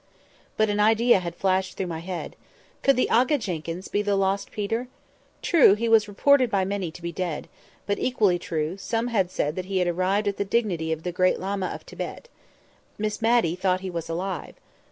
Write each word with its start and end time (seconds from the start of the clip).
But 0.57 0.71
an 0.71 0.79
idea 0.79 1.19
had 1.19 1.35
flashed 1.35 1.77
through 1.77 1.85
my 1.85 1.99
head; 1.99 2.35
could 2.81 2.95
the 2.95 3.07
Aga 3.11 3.37
Jenkyns 3.37 3.87
be 3.87 4.01
the 4.01 4.15
lost 4.15 4.49
Peter? 4.49 4.87
True 5.43 5.75
he 5.75 5.87
was 5.87 6.07
reported 6.07 6.49
by 6.49 6.65
many 6.65 6.89
to 6.89 7.03
be 7.03 7.11
dead. 7.11 7.47
But, 7.85 7.99
equally 7.99 8.39
true, 8.39 8.77
some 8.77 9.09
had 9.09 9.29
said 9.29 9.55
that 9.57 9.65
he 9.65 9.77
had 9.77 9.87
arrived 9.87 10.27
at 10.27 10.37
the 10.37 10.43
dignity 10.43 10.91
of 10.91 11.03
Great 11.13 11.39
Lama 11.39 11.67
of 11.67 11.83
Thibet. 11.83 12.29
Miss 12.97 13.21
Matty 13.21 13.55
thought 13.55 13.81
he 13.81 13.91
was 13.91 14.09
alive. 14.09 14.55